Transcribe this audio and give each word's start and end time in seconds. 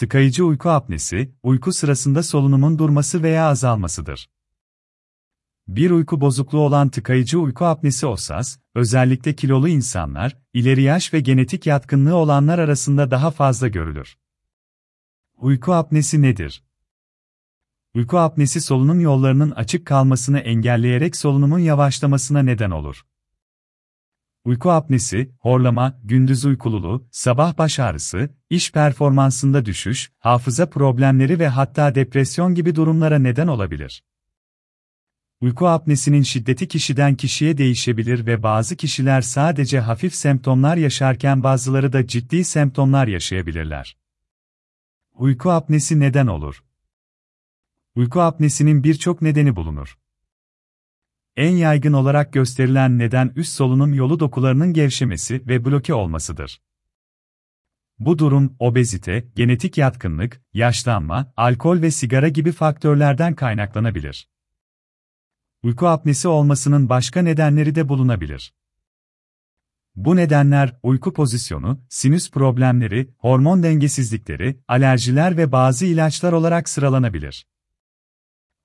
tıkayıcı 0.00 0.44
uyku 0.44 0.70
apnesi, 0.70 1.34
uyku 1.42 1.72
sırasında 1.72 2.22
solunumun 2.22 2.78
durması 2.78 3.22
veya 3.22 3.46
azalmasıdır. 3.46 4.30
Bir 5.68 5.90
uyku 5.90 6.20
bozukluğu 6.20 6.60
olan 6.60 6.88
tıkayıcı 6.88 7.40
uyku 7.40 7.64
apnesi 7.64 8.06
OSAS, 8.06 8.58
özellikle 8.74 9.34
kilolu 9.34 9.68
insanlar, 9.68 10.38
ileri 10.52 10.82
yaş 10.82 11.14
ve 11.14 11.20
genetik 11.20 11.66
yatkınlığı 11.66 12.14
olanlar 12.14 12.58
arasında 12.58 13.10
daha 13.10 13.30
fazla 13.30 13.68
görülür. 13.68 14.18
Uyku 15.36 15.72
apnesi 15.72 16.22
nedir? 16.22 16.64
Uyku 17.94 18.18
apnesi 18.18 18.60
solunum 18.60 19.00
yollarının 19.00 19.50
açık 19.50 19.86
kalmasını 19.86 20.38
engelleyerek 20.38 21.16
solunumun 21.16 21.58
yavaşlamasına 21.58 22.42
neden 22.42 22.70
olur. 22.70 23.06
Uyku 24.44 24.70
apnesi, 24.70 25.30
horlama, 25.38 26.00
gündüz 26.04 26.44
uykululuğu, 26.44 27.08
sabah 27.10 27.58
baş 27.58 27.78
ağrısı, 27.78 28.30
iş 28.50 28.72
performansında 28.72 29.64
düşüş, 29.64 30.12
hafıza 30.18 30.70
problemleri 30.70 31.38
ve 31.38 31.48
hatta 31.48 31.94
depresyon 31.94 32.54
gibi 32.54 32.74
durumlara 32.74 33.18
neden 33.18 33.46
olabilir. 33.46 34.04
Uyku 35.40 35.68
apnesinin 35.68 36.22
şiddeti 36.22 36.68
kişiden 36.68 37.14
kişiye 37.14 37.58
değişebilir 37.58 38.26
ve 38.26 38.42
bazı 38.42 38.76
kişiler 38.76 39.20
sadece 39.20 39.80
hafif 39.80 40.14
semptomlar 40.14 40.76
yaşarken 40.76 41.42
bazıları 41.42 41.92
da 41.92 42.06
ciddi 42.06 42.44
semptomlar 42.44 43.06
yaşayabilirler. 43.06 43.96
Uyku 45.14 45.50
apnesi 45.50 46.00
neden 46.00 46.26
olur? 46.26 46.64
Uyku 47.94 48.20
apnesinin 48.20 48.84
birçok 48.84 49.22
nedeni 49.22 49.56
bulunur. 49.56 49.98
En 51.36 51.56
yaygın 51.56 51.92
olarak 51.92 52.32
gösterilen 52.32 52.98
neden 52.98 53.32
üst 53.36 53.52
solunum 53.52 53.94
yolu 53.94 54.20
dokularının 54.20 54.72
gevşemesi 54.72 55.42
ve 55.46 55.64
bloke 55.64 55.94
olmasıdır. 55.94 56.60
Bu 57.98 58.18
durum, 58.18 58.56
obezite, 58.58 59.28
genetik 59.36 59.78
yatkınlık, 59.78 60.42
yaşlanma, 60.52 61.32
alkol 61.36 61.82
ve 61.82 61.90
sigara 61.90 62.28
gibi 62.28 62.52
faktörlerden 62.52 63.34
kaynaklanabilir. 63.34 64.28
Uyku 65.62 65.88
apnesi 65.88 66.28
olmasının 66.28 66.88
başka 66.88 67.22
nedenleri 67.22 67.74
de 67.74 67.88
bulunabilir. 67.88 68.54
Bu 69.96 70.16
nedenler, 70.16 70.78
uyku 70.82 71.12
pozisyonu, 71.12 71.80
sinüs 71.88 72.30
problemleri, 72.30 73.14
hormon 73.18 73.62
dengesizlikleri, 73.62 74.60
alerjiler 74.68 75.36
ve 75.36 75.52
bazı 75.52 75.86
ilaçlar 75.86 76.32
olarak 76.32 76.68
sıralanabilir. 76.68 77.46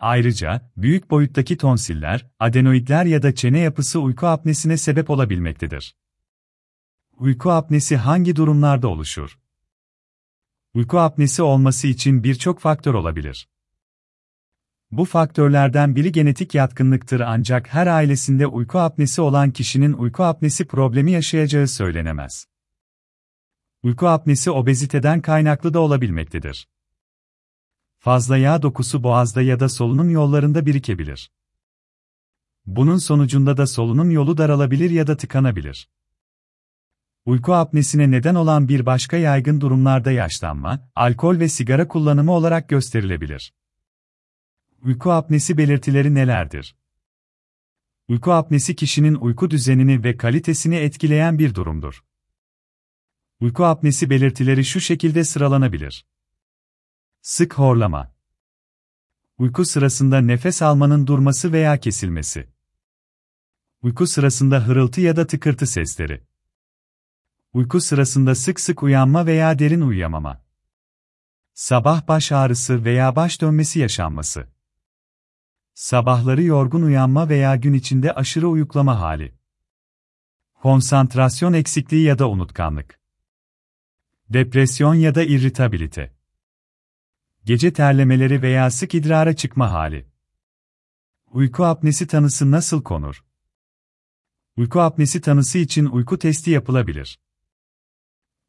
Ayrıca, 0.00 0.70
büyük 0.76 1.10
boyuttaki 1.10 1.56
tonsiller, 1.56 2.26
adenoidler 2.38 3.04
ya 3.04 3.22
da 3.22 3.34
çene 3.34 3.58
yapısı 3.58 4.00
uyku 4.00 4.26
apnesine 4.26 4.76
sebep 4.76 5.10
olabilmektedir. 5.10 5.96
Uyku 7.16 7.50
apnesi 7.50 7.96
hangi 7.96 8.36
durumlarda 8.36 8.88
oluşur? 8.88 9.38
Uyku 10.74 10.98
apnesi 10.98 11.42
olması 11.42 11.86
için 11.86 12.24
birçok 12.24 12.60
faktör 12.60 12.94
olabilir. 12.94 13.48
Bu 14.90 15.04
faktörlerden 15.04 15.96
biri 15.96 16.12
genetik 16.12 16.54
yatkınlıktır 16.54 17.20
ancak 17.20 17.74
her 17.74 17.86
ailesinde 17.86 18.46
uyku 18.46 18.78
apnesi 18.78 19.20
olan 19.20 19.50
kişinin 19.50 19.92
uyku 19.92 20.24
apnesi 20.24 20.66
problemi 20.66 21.12
yaşayacağı 21.12 21.68
söylenemez. 21.68 22.46
Uyku 23.82 24.08
apnesi 24.08 24.50
obeziteden 24.50 25.20
kaynaklı 25.20 25.74
da 25.74 25.80
olabilmektedir. 25.80 26.68
Fazla 28.02 28.36
yağ 28.36 28.62
dokusu 28.62 29.02
boğazda 29.02 29.42
ya 29.42 29.60
da 29.60 29.68
solunum 29.68 30.10
yollarında 30.10 30.66
birikebilir. 30.66 31.30
Bunun 32.66 32.96
sonucunda 32.96 33.56
da 33.56 33.66
solunum 33.66 34.10
yolu 34.10 34.38
daralabilir 34.38 34.90
ya 34.90 35.06
da 35.06 35.16
tıkanabilir. 35.16 35.88
Uyku 37.24 37.54
apnesine 37.54 38.10
neden 38.10 38.34
olan 38.34 38.68
bir 38.68 38.86
başka 38.86 39.16
yaygın 39.16 39.60
durumlarda 39.60 40.12
yaşlanma, 40.12 40.90
alkol 40.94 41.38
ve 41.38 41.48
sigara 41.48 41.88
kullanımı 41.88 42.32
olarak 42.32 42.68
gösterilebilir. 42.68 43.54
Uyku 44.82 45.12
apnesi 45.12 45.58
belirtileri 45.58 46.14
nelerdir? 46.14 46.76
Uyku 48.08 48.32
apnesi 48.32 48.76
kişinin 48.76 49.14
uyku 49.14 49.50
düzenini 49.50 50.04
ve 50.04 50.16
kalitesini 50.16 50.76
etkileyen 50.76 51.38
bir 51.38 51.54
durumdur. 51.54 52.04
Uyku 53.40 53.64
apnesi 53.64 54.10
belirtileri 54.10 54.64
şu 54.64 54.80
şekilde 54.80 55.24
sıralanabilir. 55.24 56.06
Sık 57.22 57.58
horlama. 57.58 58.12
Uyku 59.38 59.64
sırasında 59.64 60.20
nefes 60.20 60.62
almanın 60.62 61.06
durması 61.06 61.52
veya 61.52 61.80
kesilmesi. 61.80 62.48
Uyku 63.82 64.06
sırasında 64.06 64.66
hırıltı 64.66 65.00
ya 65.00 65.16
da 65.16 65.26
tıkırtı 65.26 65.66
sesleri. 65.66 66.22
Uyku 67.52 67.80
sırasında 67.80 68.34
sık 68.34 68.60
sık 68.60 68.82
uyanma 68.82 69.26
veya 69.26 69.58
derin 69.58 69.80
uyuyamama. 69.80 70.44
Sabah 71.54 72.08
baş 72.08 72.32
ağrısı 72.32 72.84
veya 72.84 73.16
baş 73.16 73.40
dönmesi 73.40 73.78
yaşanması. 73.78 74.48
Sabahları 75.74 76.42
yorgun 76.42 76.82
uyanma 76.82 77.28
veya 77.28 77.56
gün 77.56 77.72
içinde 77.72 78.12
aşırı 78.12 78.48
uyuklama 78.48 79.00
hali. 79.00 79.34
Konsantrasyon 80.54 81.52
eksikliği 81.52 82.04
ya 82.04 82.18
da 82.18 82.28
unutkanlık. 82.28 83.00
Depresyon 84.30 84.94
ya 84.94 85.14
da 85.14 85.22
irritabilite. 85.22 86.19
Gece 87.44 87.72
terlemeleri 87.72 88.42
veya 88.42 88.70
sık 88.70 88.94
idrara 88.94 89.36
çıkma 89.36 89.72
hali. 89.72 90.06
Uyku 91.30 91.64
apnesi 91.64 92.06
tanısı 92.06 92.50
nasıl 92.50 92.82
konur? 92.82 93.24
Uyku 94.56 94.80
apnesi 94.80 95.20
tanısı 95.20 95.58
için 95.58 95.86
uyku 95.86 96.18
testi 96.18 96.50
yapılabilir. 96.50 97.20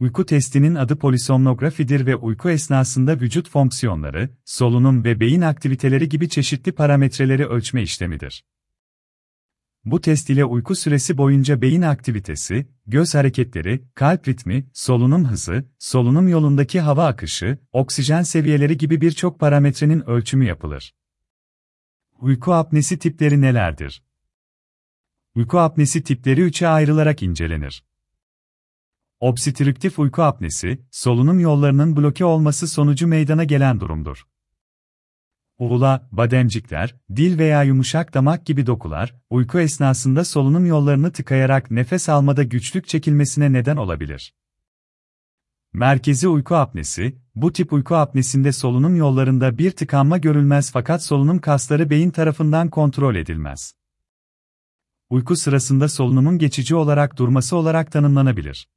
Uyku 0.00 0.26
testinin 0.26 0.74
adı 0.74 0.98
polisomnografidir 0.98 2.06
ve 2.06 2.16
uyku 2.16 2.50
esnasında 2.50 3.20
vücut 3.20 3.50
fonksiyonları, 3.50 4.30
solunum 4.44 5.04
ve 5.04 5.20
beyin 5.20 5.40
aktiviteleri 5.40 6.08
gibi 6.08 6.28
çeşitli 6.28 6.72
parametreleri 6.72 7.46
ölçme 7.46 7.82
işlemidir. 7.82 8.44
Bu 9.90 10.00
test 10.00 10.30
ile 10.30 10.44
uyku 10.44 10.74
süresi 10.74 11.18
boyunca 11.18 11.62
beyin 11.62 11.82
aktivitesi, 11.82 12.66
göz 12.86 13.14
hareketleri, 13.14 13.84
kalp 13.94 14.28
ritmi, 14.28 14.66
solunum 14.72 15.24
hızı, 15.24 15.64
solunum 15.78 16.28
yolundaki 16.28 16.80
hava 16.80 17.06
akışı, 17.06 17.58
oksijen 17.72 18.22
seviyeleri 18.22 18.76
gibi 18.76 19.00
birçok 19.00 19.40
parametrenin 19.40 20.08
ölçümü 20.08 20.44
yapılır. 20.44 20.94
Uyku 22.20 22.54
apnesi 22.54 22.98
tipleri 22.98 23.40
nelerdir? 23.40 24.02
Uyku 25.34 25.58
apnesi 25.58 26.02
tipleri 26.02 26.40
üçe 26.40 26.68
ayrılarak 26.68 27.22
incelenir. 27.22 27.84
Obstrüktif 29.20 29.98
uyku 29.98 30.22
apnesi, 30.22 30.80
solunum 30.90 31.40
yollarının 31.40 31.96
bloke 31.96 32.24
olması 32.24 32.68
sonucu 32.68 33.06
meydana 33.06 33.44
gelen 33.44 33.80
durumdur. 33.80 34.26
Uğula, 35.58 36.08
bademcikler, 36.12 36.94
dil 37.16 37.38
veya 37.38 37.62
yumuşak 37.62 38.14
damak 38.14 38.46
gibi 38.46 38.66
dokular, 38.66 39.14
uyku 39.30 39.60
esnasında 39.60 40.24
solunum 40.24 40.66
yollarını 40.66 41.12
tıkayarak 41.12 41.70
nefes 41.70 42.08
almada 42.08 42.42
güçlük 42.42 42.88
çekilmesine 42.88 43.52
neden 43.52 43.76
olabilir. 43.76 44.34
Merkezi 45.72 46.28
uyku 46.28 46.54
apnesi, 46.56 47.18
bu 47.34 47.52
tip 47.52 47.72
uyku 47.72 47.96
apnesinde 47.96 48.52
solunum 48.52 48.96
yollarında 48.96 49.58
bir 49.58 49.70
tıkanma 49.70 50.18
görülmez 50.18 50.72
fakat 50.72 51.04
solunum 51.04 51.38
kasları 51.38 51.90
beyin 51.90 52.10
tarafından 52.10 52.70
kontrol 52.70 53.14
edilmez. 53.14 53.74
Uyku 55.10 55.36
sırasında 55.36 55.88
solunumun 55.88 56.38
geçici 56.38 56.74
olarak 56.74 57.18
durması 57.18 57.56
olarak 57.56 57.92
tanımlanabilir. 57.92 58.68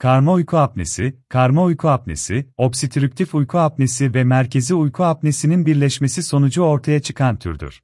Karma 0.00 0.32
uyku 0.32 0.58
apnesi, 0.58 1.16
karma 1.28 1.64
uyku 1.64 1.88
apnesi, 1.88 2.46
obstrüktif 2.56 3.34
uyku 3.34 3.58
apnesi 3.58 4.14
ve 4.14 4.24
merkezi 4.24 4.74
uyku 4.74 5.04
apnesinin 5.04 5.66
birleşmesi 5.66 6.22
sonucu 6.22 6.62
ortaya 6.62 7.02
çıkan 7.02 7.36
türdür. 7.36 7.80